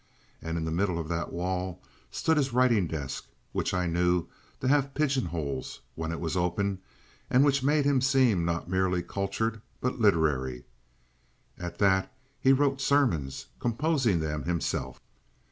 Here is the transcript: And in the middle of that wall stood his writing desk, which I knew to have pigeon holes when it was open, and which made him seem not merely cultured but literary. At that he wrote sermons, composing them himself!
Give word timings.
And 0.41 0.57
in 0.57 0.65
the 0.65 0.71
middle 0.71 0.97
of 0.97 1.09
that 1.09 1.31
wall 1.31 1.79
stood 2.09 2.35
his 2.37 2.53
writing 2.53 2.87
desk, 2.87 3.27
which 3.51 3.71
I 3.71 3.85
knew 3.85 4.25
to 4.59 4.67
have 4.67 4.95
pigeon 4.95 5.25
holes 5.25 5.81
when 5.93 6.11
it 6.11 6.19
was 6.19 6.35
open, 6.35 6.79
and 7.29 7.45
which 7.45 7.61
made 7.61 7.85
him 7.85 8.01
seem 8.01 8.43
not 8.43 8.67
merely 8.67 9.03
cultured 9.03 9.61
but 9.79 10.01
literary. 10.01 10.63
At 11.59 11.77
that 11.77 12.11
he 12.39 12.51
wrote 12.51 12.81
sermons, 12.81 13.45
composing 13.59 14.21
them 14.21 14.45
himself! 14.45 14.99